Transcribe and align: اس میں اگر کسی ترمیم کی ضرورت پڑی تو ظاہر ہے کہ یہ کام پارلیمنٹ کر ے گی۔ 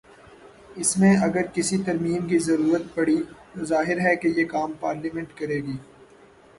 اس 0.75 0.97
میں 0.97 1.11
اگر 1.21 1.41
کسی 1.53 1.77
ترمیم 1.83 2.27
کی 2.27 2.37
ضرورت 2.39 2.95
پڑی 2.95 3.17
تو 3.53 3.65
ظاہر 3.65 3.99
ہے 3.99 4.15
کہ 4.15 4.27
یہ 4.27 4.45
کام 4.45 4.73
پارلیمنٹ 4.79 5.37
کر 5.37 5.49
ے 5.49 5.59
گی۔ 5.61 5.77